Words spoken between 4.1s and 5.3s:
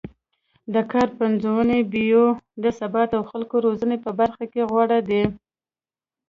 برخه کې غوره دی